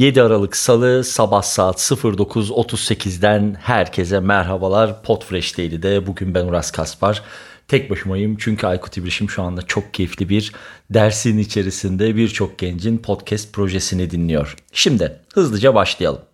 7 0.00 0.22
Aralık 0.22 0.56
Salı 0.56 1.04
sabah 1.04 1.42
saat 1.42 1.78
09.38'den 1.78 3.56
herkese 3.60 4.20
merhabalar. 4.20 5.02
Podfresh 5.02 5.58
de 5.58 6.06
bugün 6.06 6.34
ben 6.34 6.46
Uras 6.46 6.70
Kaspar. 6.70 7.22
Tek 7.68 7.90
başımayım 7.90 8.36
çünkü 8.38 8.66
Aykut 8.66 8.96
İbrişim 8.96 9.30
şu 9.30 9.42
anda 9.42 9.62
çok 9.62 9.94
keyifli 9.94 10.28
bir 10.28 10.52
dersin 10.90 11.38
içerisinde 11.38 12.16
birçok 12.16 12.58
gencin 12.58 12.98
podcast 12.98 13.52
projesini 13.52 14.10
dinliyor. 14.10 14.56
Şimdi 14.72 15.20
hızlıca 15.34 15.74
başlayalım. 15.74 16.29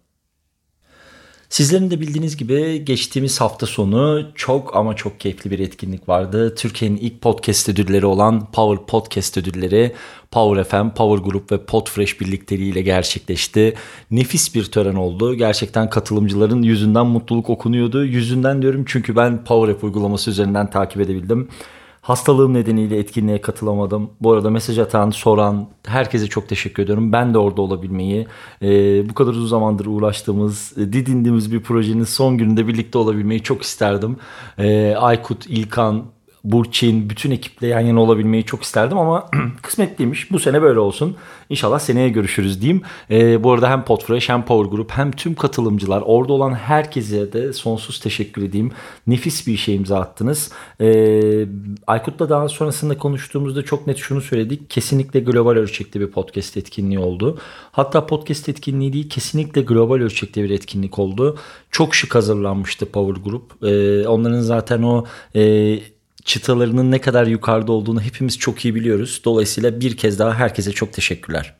Sizlerin 1.48 1.90
de 1.90 2.00
bildiğiniz 2.00 2.36
gibi 2.36 2.84
geçtiğimiz 2.84 3.40
hafta 3.40 3.66
sonu 3.66 4.28
çok 4.34 4.76
ama 4.76 4.96
çok 4.96 5.20
keyifli 5.20 5.50
bir 5.50 5.58
etkinlik 5.58 6.08
vardı. 6.08 6.54
Türkiye'nin 6.54 6.96
ilk 6.96 7.20
podcast 7.20 7.68
ödülleri 7.68 8.06
olan 8.06 8.50
Power 8.52 8.86
Podcast 8.86 9.38
ödülleri 9.38 9.92
Power 10.30 10.64
FM, 10.64 10.94
Power 10.94 11.30
Group 11.30 11.52
ve 11.52 11.64
Podfresh 11.64 12.20
birlikteliğiyle 12.20 12.82
gerçekleşti. 12.82 13.74
Nefis 14.10 14.54
bir 14.54 14.64
tören 14.64 14.94
oldu. 14.94 15.34
Gerçekten 15.34 15.90
katılımcıların 15.90 16.62
yüzünden 16.62 17.06
mutluluk 17.06 17.50
okunuyordu. 17.50 18.04
Yüzünden 18.04 18.62
diyorum 18.62 18.84
çünkü 18.86 19.16
ben 19.16 19.44
Power 19.44 19.74
App 19.74 19.84
uygulaması 19.84 20.30
üzerinden 20.30 20.70
takip 20.70 21.00
edebildim. 21.00 21.48
Hastalığım 22.06 22.54
nedeniyle 22.54 22.98
etkinliğe 22.98 23.40
katılamadım. 23.40 24.10
Bu 24.20 24.32
arada 24.32 24.50
mesaj 24.50 24.78
atan, 24.78 25.10
soran 25.10 25.68
herkese 25.86 26.26
çok 26.26 26.48
teşekkür 26.48 26.82
ediyorum. 26.82 27.12
Ben 27.12 27.34
de 27.34 27.38
orada 27.38 27.62
olabilmeyi, 27.62 28.26
e, 28.62 28.68
bu 29.08 29.14
kadar 29.14 29.30
uzun 29.30 29.46
zamandır 29.46 29.86
uğraştığımız, 29.86 30.72
e, 30.78 30.92
didindiğimiz 30.92 31.52
bir 31.52 31.62
projenin 31.62 32.04
son 32.04 32.38
gününde 32.38 32.68
birlikte 32.68 32.98
olabilmeyi 32.98 33.42
çok 33.42 33.62
isterdim. 33.62 34.16
E, 34.58 34.94
Aykut, 34.98 35.46
İlkan, 35.46 36.04
Burçin, 36.46 37.10
bütün 37.10 37.30
ekiple 37.30 37.66
yan 37.66 37.80
yana 37.80 38.00
olabilmeyi 38.00 38.44
çok 38.44 38.62
isterdim 38.62 38.98
ama 38.98 39.30
kısmetliymiş. 39.62 40.30
Bu 40.30 40.38
sene 40.38 40.62
böyle 40.62 40.78
olsun. 40.78 41.16
İnşallah 41.50 41.78
seneye 41.78 42.08
görüşürüz 42.08 42.60
diyeyim. 42.60 42.82
E, 43.10 43.44
bu 43.44 43.52
arada 43.52 43.70
hem 43.70 43.84
Podfresh 43.84 44.28
hem 44.28 44.44
Power 44.44 44.70
Group 44.70 44.90
hem 44.90 45.12
tüm 45.12 45.34
katılımcılar 45.34 46.02
orada 46.06 46.32
olan 46.32 46.54
herkese 46.54 47.32
de 47.32 47.52
sonsuz 47.52 48.00
teşekkür 48.00 48.42
edeyim. 48.42 48.72
Nefis 49.06 49.46
bir 49.46 49.52
işe 49.52 49.72
imza 49.72 50.00
attınız. 50.00 50.50
E, 50.80 51.46
Aykut'la 51.86 52.28
daha 52.28 52.48
sonrasında 52.48 52.98
konuştuğumuzda 52.98 53.64
çok 53.64 53.86
net 53.86 53.96
şunu 53.96 54.20
söyledik. 54.20 54.70
Kesinlikle 54.70 55.20
global 55.20 55.52
ölçekte 55.52 56.00
bir 56.00 56.10
podcast 56.10 56.56
etkinliği 56.56 56.98
oldu. 56.98 57.38
Hatta 57.72 58.06
podcast 58.06 58.48
etkinliği 58.48 58.92
değil 58.92 59.08
kesinlikle 59.08 59.60
global 59.60 59.96
ölçekte 59.96 60.42
bir 60.42 60.50
etkinlik 60.50 60.98
oldu. 60.98 61.38
Çok 61.70 61.94
şık 61.94 62.14
hazırlanmıştı 62.14 62.86
Power 62.86 63.22
Group. 63.22 63.64
E, 63.64 64.08
onların 64.08 64.40
zaten 64.40 64.82
o... 64.82 65.04
E, 65.34 65.95
çıtalarının 66.26 66.90
ne 66.90 67.00
kadar 67.00 67.26
yukarıda 67.26 67.72
olduğunu 67.72 68.00
hepimiz 68.00 68.38
çok 68.38 68.64
iyi 68.64 68.74
biliyoruz. 68.74 69.20
Dolayısıyla 69.24 69.80
bir 69.80 69.96
kez 69.96 70.18
daha 70.18 70.34
herkese 70.34 70.72
çok 70.72 70.92
teşekkürler. 70.92 71.54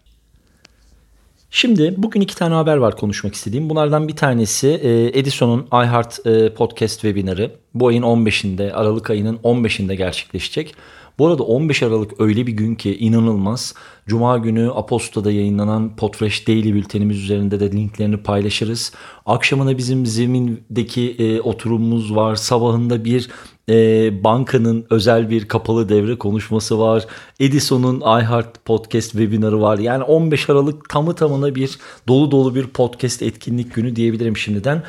Şimdi 1.51 1.95
bugün 1.97 2.21
iki 2.21 2.37
tane 2.37 2.55
haber 2.55 2.77
var 2.77 2.97
konuşmak 2.97 3.35
istediğim. 3.35 3.71
Bunlardan 3.71 4.09
bir 4.09 4.17
tanesi 4.17 4.69
e, 4.69 5.19
Edison'un 5.19 5.67
iHeart 5.73 6.27
e, 6.27 6.55
Podcast 6.55 7.01
webinarı. 7.01 7.51
Bu 7.75 7.89
ayın 7.89 8.03
15'inde, 8.03 8.73
Aralık 8.73 9.11
ayının 9.11 9.37
15'inde 9.37 9.95
gerçekleşecek. 9.95 10.75
Bu 11.19 11.27
arada 11.27 11.43
15 11.43 11.83
Aralık 11.83 12.21
öyle 12.21 12.47
bir 12.47 12.53
gün 12.53 12.75
ki 12.75 12.97
inanılmaz. 12.97 13.75
Cuma 14.07 14.39
günü 14.39 14.71
Aposta'da 14.71 15.33
yayınlanan 15.33 15.97
Podfresh 15.97 16.49
Daily 16.49 16.75
bültenimiz 16.75 17.23
üzerinde 17.23 17.61
de 17.61 17.73
linklerini 17.73 18.17
paylaşırız. 18.17 18.93
Akşamına 19.27 19.79
bizim 19.79 20.07
zemindeki 20.07 21.17
e, 21.19 21.41
oturumumuz 21.41 22.17
var. 22.17 22.37
Sabahında 22.37 23.05
bir 23.05 23.29
e, 23.69 23.75
bankanın 24.25 24.87
özel 24.91 25.31
bir 25.31 25.49
kapalı 25.49 25.89
devre 25.89 26.19
konuşması 26.19 26.79
var. 26.79 27.07
Edison'un 27.41 28.01
iHeart 28.01 28.65
Podcast 28.65 29.11
webinarı 29.11 29.61
var. 29.61 29.79
Yani 29.79 30.03
15 30.03 30.51
Aralık 30.51 30.89
tamı 30.89 31.15
tamına 31.15 31.55
bir 31.55 31.79
dolu 32.09 32.31
dolu 32.31 32.55
bir 32.55 32.67
podcast 32.67 33.23
etkinlik 33.23 33.75
günü 33.75 33.97
diyebilirim 33.97 34.37
şimdiden. 34.37 34.83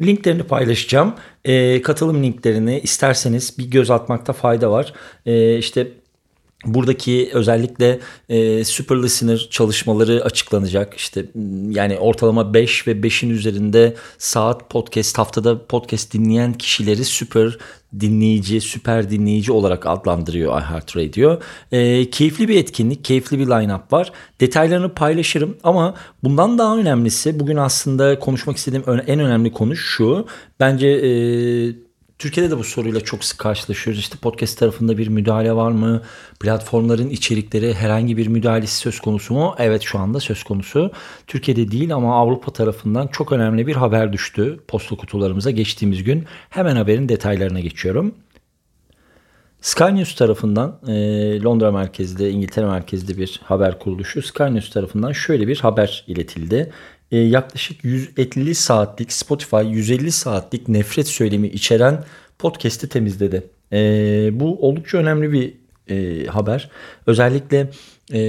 Linklerini 0.00 0.42
paylaşacağım. 0.42 1.14
E, 1.44 1.82
katılım 1.82 2.22
linklerini 2.22 2.80
isterseniz 2.80 3.58
bir 3.58 3.70
göz 3.70 3.90
atmakta 3.90 4.32
fayda 4.32 4.70
var. 4.70 4.92
E, 5.26 5.58
işte 5.58 5.88
Buradaki 6.66 7.30
özellikle 7.32 8.00
e, 8.28 8.64
Super 8.64 9.02
Listener 9.02 9.48
çalışmaları 9.50 10.24
açıklanacak. 10.24 10.94
İşte 10.94 11.24
yani 11.70 11.98
ortalama 11.98 12.54
5 12.54 12.86
ve 12.86 12.92
5'in 12.92 13.30
üzerinde 13.30 13.94
saat 14.18 14.70
podcast 14.70 15.18
haftada 15.18 15.66
podcast 15.66 16.12
dinleyen 16.12 16.52
kişileri 16.52 17.04
süper 17.04 17.58
dinleyici, 18.00 18.60
süper 18.60 19.10
dinleyici 19.10 19.52
olarak 19.52 19.86
adlandırıyor 19.86 20.60
iHeartRadio. 20.60 21.38
E, 21.72 22.10
keyifli 22.10 22.48
bir 22.48 22.56
etkinlik, 22.56 23.04
keyifli 23.04 23.38
bir 23.38 23.46
line-up 23.46 23.92
var. 23.92 24.12
Detaylarını 24.40 24.94
paylaşırım 24.94 25.56
ama 25.64 25.94
bundan 26.24 26.58
daha 26.58 26.76
önemlisi 26.76 27.40
bugün 27.40 27.56
aslında 27.56 28.18
konuşmak 28.18 28.56
istediğim 28.56 28.84
en 29.06 29.20
önemli 29.20 29.52
konu 29.52 29.76
şu. 29.76 30.26
Bence 30.60 30.88
e, 30.88 31.10
Türkiye'de 32.18 32.50
de 32.50 32.58
bu 32.58 32.64
soruyla 32.64 33.00
çok 33.00 33.24
sık 33.24 33.38
karşılaşıyoruz. 33.38 34.00
İşte 34.00 34.18
podcast 34.18 34.58
tarafında 34.58 34.98
bir 34.98 35.08
müdahale 35.08 35.52
var 35.52 35.70
mı? 35.70 36.02
Platformların 36.40 37.10
içerikleri 37.10 37.74
herhangi 37.74 38.16
bir 38.16 38.26
müdahalesi 38.26 38.76
söz 38.76 39.00
konusu 39.00 39.34
mu? 39.34 39.54
Evet 39.58 39.82
şu 39.82 39.98
anda 39.98 40.20
söz 40.20 40.42
konusu. 40.42 40.90
Türkiye'de 41.26 41.70
değil 41.70 41.94
ama 41.94 42.16
Avrupa 42.16 42.52
tarafından 42.52 43.06
çok 43.06 43.32
önemli 43.32 43.66
bir 43.66 43.76
haber 43.76 44.12
düştü 44.12 44.60
posta 44.68 44.96
kutularımıza 44.96 45.50
geçtiğimiz 45.50 46.04
gün. 46.04 46.24
Hemen 46.50 46.76
haberin 46.76 47.08
detaylarına 47.08 47.60
geçiyorum. 47.60 48.14
Sky 49.60 49.84
News 49.84 50.14
tarafından 50.14 50.78
e, 50.88 50.92
Londra 51.42 51.72
merkezli, 51.72 52.28
İngiltere 52.28 52.66
merkezli 52.66 53.18
bir 53.18 53.40
haber 53.44 53.78
kuruluşu 53.78 54.22
Sky 54.22 54.42
News 54.42 54.70
tarafından 54.70 55.12
şöyle 55.12 55.48
bir 55.48 55.60
haber 55.60 56.04
iletildi. 56.06 56.72
E, 57.14 57.16
yaklaşık 57.16 57.84
150 57.84 58.54
saatlik 58.54 59.12
Spotify 59.12 59.56
150 59.56 60.12
saatlik 60.12 60.68
nefret 60.68 61.08
söylemi 61.08 61.48
içeren 61.48 62.04
podcast'i 62.38 62.88
temizledi. 62.88 63.42
E, 63.72 63.78
bu 64.32 64.68
oldukça 64.68 64.98
önemli 64.98 65.32
bir 65.32 65.54
e, 65.88 66.26
haber. 66.26 66.70
Özellikle 67.06 67.70
e, 68.12 68.20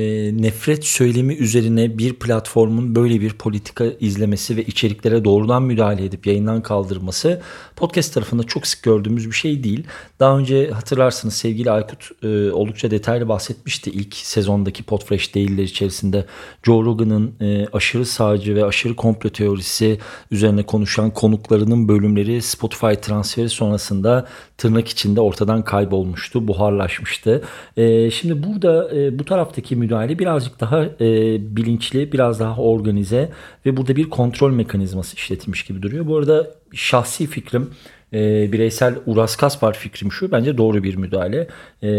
nefret 0.41 0.85
söylemi 0.85 1.33
üzerine 1.33 1.97
bir 1.97 2.13
platformun 2.13 2.95
böyle 2.95 3.21
bir 3.21 3.33
politika 3.33 3.85
izlemesi 3.99 4.57
ve 4.57 4.63
içeriklere 4.63 5.25
doğrudan 5.25 5.63
müdahale 5.63 6.05
edip 6.05 6.27
yayından 6.27 6.61
kaldırması 6.61 7.41
podcast 7.75 8.13
tarafında 8.13 8.43
çok 8.43 8.67
sık 8.67 8.83
gördüğümüz 8.83 9.27
bir 9.27 9.35
şey 9.35 9.63
değil. 9.63 9.83
Daha 10.19 10.37
önce 10.37 10.71
hatırlarsınız 10.71 11.33
sevgili 11.33 11.71
Aykut 11.71 12.09
e, 12.23 12.51
oldukça 12.51 12.91
detaylı 12.91 13.29
bahsetmişti 13.29 13.89
ilk 13.89 14.15
sezondaki 14.15 14.83
Podfresh 14.83 15.35
değiller 15.35 15.63
içerisinde 15.63 16.25
Joe 16.63 16.83
Rogan'ın 16.85 17.33
e, 17.41 17.67
aşırı 17.73 18.05
sağcı 18.05 18.55
ve 18.55 18.65
aşırı 18.65 18.95
komplo 18.95 19.29
teorisi 19.29 19.99
üzerine 20.31 20.63
konuşan 20.63 21.11
konuklarının 21.11 21.87
bölümleri 21.87 22.41
Spotify 22.41 22.93
transferi 23.01 23.49
sonrasında 23.49 24.27
tırnak 24.57 24.87
içinde 24.87 25.21
ortadan 25.21 25.63
kaybolmuştu, 25.63 26.47
buharlaşmıştı. 26.47 27.43
E, 27.77 28.11
şimdi 28.11 28.43
burada 28.43 28.95
e, 28.95 29.19
bu 29.19 29.25
taraftaki 29.25 29.64
müdahale 29.71 30.19
birazcık 30.19 30.59
daha 30.59 30.83
e, 30.83 31.37
bilinçli, 31.55 32.11
biraz 32.11 32.39
daha 32.39 32.61
organize 32.61 33.29
ve 33.65 33.77
burada 33.77 33.95
bir 33.95 34.09
kontrol 34.09 34.51
mekanizması 34.51 35.15
işletilmiş 35.15 35.63
gibi 35.63 35.81
duruyor. 35.81 36.07
Bu 36.07 36.17
arada 36.17 36.51
şahsi 36.73 37.27
fikrim 37.27 37.69
e, 38.13 38.51
bireysel 38.51 38.95
Uras 39.05 39.35
Kaspar 39.35 39.73
fikrim 39.73 40.11
şu 40.11 40.31
bence 40.31 40.57
doğru 40.57 40.83
bir 40.83 40.95
müdahale. 40.95 41.47
E, 41.81 41.89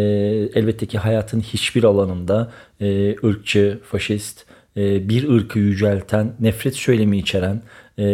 elbette 0.55 0.87
ki 0.87 0.99
hayatın 0.99 1.41
hiçbir 1.41 1.85
alanında 1.85 2.53
e, 2.81 3.17
ırkçı, 3.27 3.81
faşist, 3.85 4.45
e, 4.77 5.09
bir 5.09 5.29
ırkı 5.29 5.59
yücelten, 5.59 6.33
nefret 6.41 6.77
söylemi 6.77 7.19
içeren 7.19 7.63
e, 7.99 8.07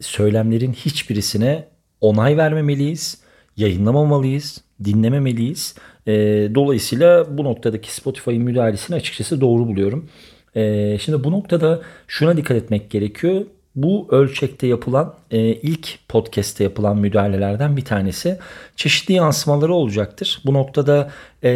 söylemlerin 0.00 0.72
hiçbirisine 0.72 1.68
onay 2.00 2.36
vermemeliyiz, 2.36 3.20
yayınlamamalıyız, 3.56 4.60
dinlememeliyiz. 4.84 5.74
E, 6.06 6.12
dolayısıyla 6.54 7.38
bu 7.38 7.44
noktadaki 7.44 7.94
Spotify'ın 7.94 8.42
müdahalesini 8.42 8.96
açıkçası 8.96 9.40
doğru 9.40 9.66
buluyorum. 9.66 10.08
E, 10.54 10.98
şimdi 10.98 11.24
bu 11.24 11.32
noktada 11.32 11.82
şuna 12.06 12.36
dikkat 12.36 12.56
etmek 12.56 12.90
gerekiyor 12.90 13.44
bu 13.82 14.06
ölçekte 14.10 14.66
yapılan 14.66 15.14
e, 15.30 15.38
ilk 15.40 15.98
podcast'te 16.08 16.64
yapılan 16.64 16.98
müdahalelerden 16.98 17.76
bir 17.76 17.84
tanesi. 17.84 18.38
Çeşitli 18.76 19.14
yansımaları 19.14 19.74
olacaktır. 19.74 20.40
Bu 20.46 20.54
noktada 20.54 21.10
e, 21.42 21.50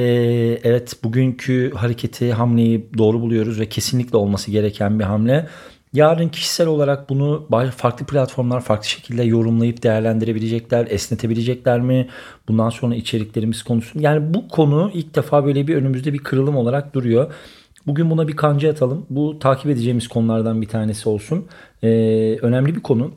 evet 0.64 1.04
bugünkü 1.04 1.72
hareketi, 1.74 2.32
hamleyi 2.32 2.86
doğru 2.98 3.20
buluyoruz 3.20 3.60
ve 3.60 3.68
kesinlikle 3.68 4.16
olması 4.18 4.50
gereken 4.50 4.98
bir 4.98 5.04
hamle. 5.04 5.48
Yarın 5.92 6.28
kişisel 6.28 6.66
olarak 6.66 7.08
bunu 7.08 7.48
farklı 7.76 8.06
platformlar 8.06 8.60
farklı 8.60 8.88
şekilde 8.88 9.22
yorumlayıp 9.22 9.82
değerlendirebilecekler, 9.82 10.86
esnetebilecekler 10.90 11.80
mi? 11.80 12.08
Bundan 12.48 12.70
sonra 12.70 12.94
içeriklerimiz 12.94 13.62
konusunda. 13.62 14.04
Yani 14.04 14.34
bu 14.34 14.48
konu 14.48 14.90
ilk 14.94 15.14
defa 15.14 15.44
böyle 15.44 15.66
bir 15.66 15.76
önümüzde 15.76 16.12
bir 16.12 16.18
kırılım 16.18 16.56
olarak 16.56 16.94
duruyor. 16.94 17.34
Bugün 17.86 18.10
buna 18.10 18.28
bir 18.28 18.36
kanca 18.36 18.70
atalım. 18.70 19.06
Bu 19.10 19.38
takip 19.38 19.66
edeceğimiz 19.66 20.08
konulardan 20.08 20.62
bir 20.62 20.68
tanesi 20.68 21.08
olsun. 21.08 21.46
Ee, 21.82 21.88
önemli 22.42 22.74
bir 22.74 22.80
konu. 22.80 23.10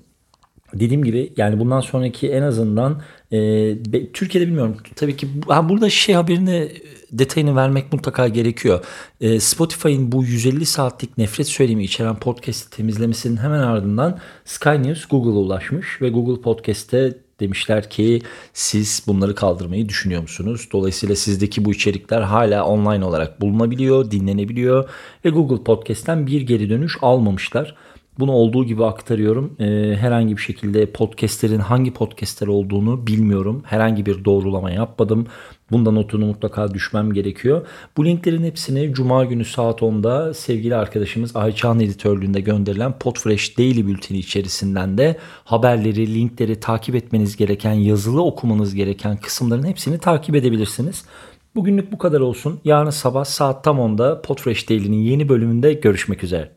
Dediğim 0.80 1.04
gibi 1.04 1.33
yani 1.38 1.60
bundan 1.60 1.81
sonraki 1.81 2.31
en 2.31 2.42
azından 2.42 3.01
e, 3.31 3.38
Türkiye'de 4.13 4.48
bilmiyorum 4.48 4.77
tabii 4.95 5.18
ki 5.18 5.27
ha, 5.48 5.69
burada 5.69 5.89
şey 5.89 6.16
haberini 6.16 6.72
detayını 7.12 7.56
vermek 7.56 7.94
mutlaka 7.94 8.27
gerekiyor. 8.27 8.86
E, 9.22 9.39
Spotify'ın 9.39 10.12
bu 10.12 10.24
150 10.24 10.66
saatlik 10.66 11.18
nefret 11.18 11.48
söylemi 11.48 11.83
içeren 11.83 12.16
podcast'i 12.16 12.77
temizlemesinin 12.77 13.38
hemen 13.38 13.60
ardından 13.60 14.19
Sky 14.45 14.69
News 14.69 15.06
Google'a 15.06 15.33
ulaşmış 15.33 16.01
ve 16.01 16.10
Google 16.10 16.42
Podcast'te 16.42 17.18
demişler 17.39 17.89
ki 17.89 18.22
siz 18.54 19.04
bunları 19.07 19.36
kaldırmayı 19.36 19.89
düşünüyor 19.89 20.22
musunuz? 20.22 20.69
Dolayısıyla 20.72 21.16
sizdeki 21.16 21.66
bu 21.66 21.72
içerikler 21.72 22.22
hala 22.22 22.66
online 22.66 23.06
olarak 23.06 23.42
bulunabiliyor, 23.42 24.12
dinlenebiliyor 24.12 24.89
ve 25.25 25.30
Google 25.30 25.63
Podcast'ten 25.63 26.27
bir 26.27 26.42
geri 26.42 26.69
dönüş 26.69 26.98
almamışlar. 27.01 27.75
Bunu 28.19 28.31
olduğu 28.31 28.65
gibi 28.65 28.85
aktarıyorum. 28.85 29.56
Ee, 29.59 29.95
herhangi 30.00 30.38
bir 30.38 30.41
şekilde 30.41 30.91
podcastlerin 30.91 31.59
hangi 31.59 31.94
podcastler 31.94 32.47
olduğunu 32.47 33.07
bilmiyorum. 33.07 33.63
Herhangi 33.65 34.06
bir 34.06 34.25
doğrulama 34.25 34.71
yapmadım. 34.71 35.27
Bunda 35.71 35.91
notunu 35.91 36.25
mutlaka 36.25 36.73
düşmem 36.73 37.13
gerekiyor. 37.13 37.67
Bu 37.97 38.06
linklerin 38.06 38.44
hepsini 38.44 38.94
Cuma 38.94 39.25
günü 39.25 39.45
saat 39.45 39.81
10'da 39.81 40.33
sevgili 40.33 40.75
arkadaşımız 40.75 41.35
Ayça'nın 41.35 41.79
editörlüğünde 41.79 42.41
gönderilen 42.41 43.00
Podfresh 43.00 43.57
Daily 43.57 43.88
Bülteni 43.88 44.17
içerisinden 44.17 44.97
de 44.97 45.17
haberleri, 45.44 46.15
linkleri 46.15 46.59
takip 46.59 46.95
etmeniz 46.95 47.38
gereken, 47.38 47.73
yazılı 47.73 48.23
okumanız 48.23 48.75
gereken 48.75 49.17
kısımların 49.17 49.63
hepsini 49.63 49.97
takip 49.97 50.35
edebilirsiniz. 50.35 51.06
Bugünlük 51.56 51.91
bu 51.91 51.97
kadar 51.97 52.19
olsun. 52.19 52.59
Yarın 52.65 52.89
sabah 52.89 53.25
saat 53.25 53.63
tam 53.63 53.77
10'da 53.77 54.21
Podfresh 54.21 54.69
Daily'nin 54.69 55.01
yeni 55.01 55.29
bölümünde 55.29 55.73
görüşmek 55.73 56.23
üzere. 56.23 56.54